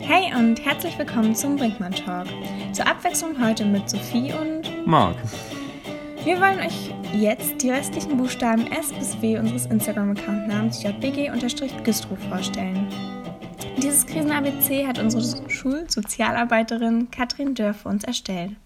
[0.00, 2.26] Hey und herzlich willkommen zum Brinkmann Talk.
[2.72, 5.14] Zur Abwechslung heute mit Sophie und Marc.
[6.24, 12.88] Wir wollen euch jetzt die restlichen Buchstaben S bis W unseres Instagram-Account-Namens jbg-gistro vorstellen.
[13.76, 18.56] Dieses Krisen-ABC hat unsere Schulsozialarbeiterin Katrin Dörr für uns erstellt.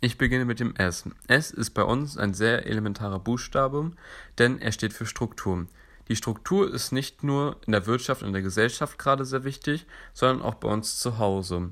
[0.00, 1.04] Ich beginne mit dem S.
[1.26, 3.92] S ist bei uns ein sehr elementarer Buchstabe,
[4.36, 5.66] denn er steht für Struktur.
[6.08, 9.86] Die Struktur ist nicht nur in der Wirtschaft und in der Gesellschaft gerade sehr wichtig,
[10.12, 11.70] sondern auch bei uns zu Hause.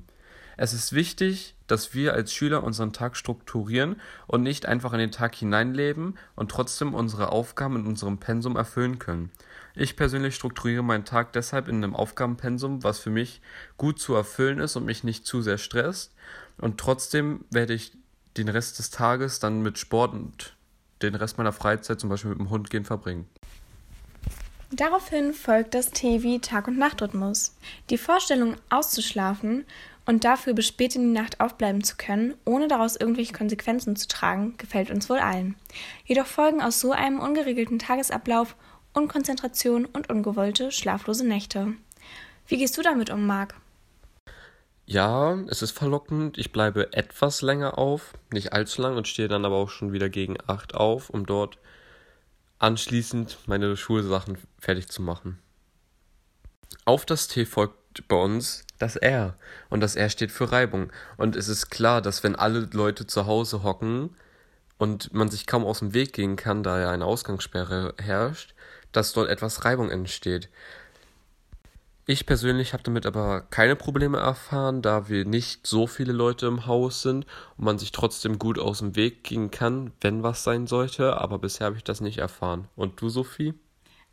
[0.57, 5.11] Es ist wichtig, dass wir als Schüler unseren Tag strukturieren und nicht einfach in den
[5.11, 9.33] Tag hineinleben und trotzdem unsere Aufgaben in unserem Pensum erfüllen können.
[9.75, 13.43] Ich persönlich strukturiere meinen Tag deshalb in einem Aufgabenpensum, was für mich
[13.77, 16.15] gut zu erfüllen ist und mich nicht zu sehr stresst.
[16.59, 17.93] Und trotzdem werde ich
[18.37, 20.57] den Rest des Tages dann mit Sport und
[21.03, 23.27] den Rest meiner Freizeit zum Beispiel mit dem Hund gehen verbringen.
[24.71, 27.55] Daraufhin folgt das T wie Tag- und Nachtrhythmus.
[27.91, 29.65] Die Vorstellung auszuschlafen
[30.05, 34.09] und dafür bis spät in die Nacht aufbleiben zu können, ohne daraus irgendwelche Konsequenzen zu
[34.09, 35.55] tragen, gefällt uns wohl allen.
[36.05, 38.57] Jedoch folgen aus so einem ungeregelten Tagesablauf
[38.93, 41.75] Unkonzentration und ungewollte schlaflose Nächte.
[42.47, 43.55] Wie gehst du damit um, Marc?
[44.87, 46.37] Ja, es ist verlockend.
[46.37, 50.11] Ich bleibe etwas länger auf, nicht allzu lang und stehe dann aber auch schon wieder
[50.11, 51.59] gegen 8 auf, um dort
[52.59, 55.39] anschließend meine Schulsachen fertig zu machen.
[56.85, 59.37] Auf das T folgt bei uns das R
[59.71, 60.93] und das R steht für Reibung.
[61.17, 64.15] Und es ist klar, dass wenn alle Leute zu Hause hocken
[64.77, 68.55] und man sich kaum aus dem Weg gehen kann, da ja eine Ausgangssperre herrscht,
[68.93, 70.51] dass dort etwas Reibung entsteht.
[72.07, 76.67] Ich persönlich habe damit aber keine Probleme erfahren, da wir nicht so viele Leute im
[76.67, 77.25] Haus sind
[77.57, 81.17] und man sich trotzdem gut aus dem Weg gehen kann, wenn was sein sollte.
[81.17, 82.69] Aber bisher habe ich das nicht erfahren.
[82.77, 83.55] Und du, Sophie?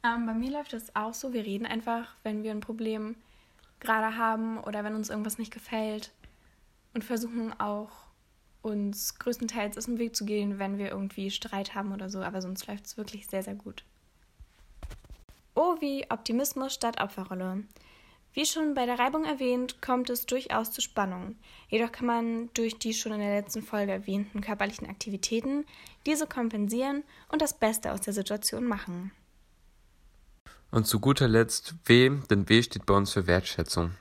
[0.03, 1.33] Ähm, bei mir läuft es auch so.
[1.33, 3.15] Wir reden einfach, wenn wir ein Problem
[3.82, 6.11] gerade haben oder wenn uns irgendwas nicht gefällt
[6.94, 7.89] und versuchen auch
[8.61, 12.21] uns größtenteils aus dem Weg zu gehen, wenn wir irgendwie Streit haben oder so.
[12.21, 13.83] Aber sonst läuft es wirklich sehr, sehr gut.
[15.55, 17.64] O wie Optimismus statt Opferrolle.
[18.33, 21.37] Wie schon bei der Reibung erwähnt, kommt es durchaus zu Spannungen.
[21.67, 25.65] Jedoch kann man durch die schon in der letzten Folge erwähnten körperlichen Aktivitäten
[26.05, 29.11] diese kompensieren und das Beste aus der Situation machen.
[30.71, 33.91] Und zu guter Letzt W, denn W steht bei uns für Wertschätzung.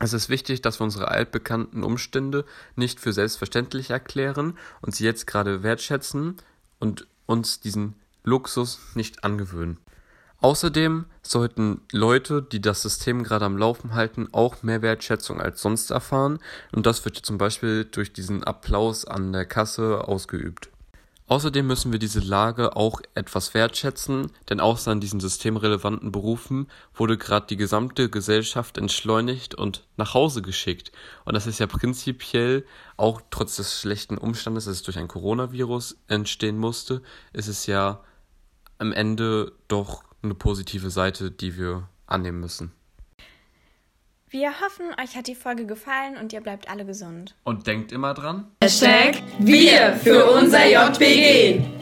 [0.00, 5.26] Es ist wichtig, dass wir unsere altbekannten Umstände nicht für selbstverständlich erklären und sie jetzt
[5.26, 6.36] gerade wertschätzen
[6.78, 9.78] und uns diesen Luxus nicht angewöhnen.
[10.40, 15.90] Außerdem sollten Leute, die das System gerade am Laufen halten, auch mehr Wertschätzung als sonst
[15.90, 16.38] erfahren
[16.72, 20.70] und das wird zum Beispiel durch diesen Applaus an der Kasse ausgeübt.
[21.26, 27.18] Außerdem müssen wir diese Lage auch etwas wertschätzen, denn außer an diesen systemrelevanten Berufen wurde
[27.18, 30.90] gerade die gesamte Gesellschaft entschleunigt und nach Hause geschickt.
[31.26, 32.64] Und das ist ja prinzipiell,
[32.96, 37.02] auch trotz des schlechten Umstandes, dass es durch ein Coronavirus entstehen musste,
[37.34, 38.02] ist es ja
[38.78, 42.72] am Ende doch eine positive Seite, die wir annehmen müssen.
[44.30, 47.34] Wir hoffen, euch hat die Folge gefallen und ihr bleibt alle gesund.
[47.44, 48.46] Und denkt immer dran.
[48.62, 51.77] Hashtag Wir für unser JBG.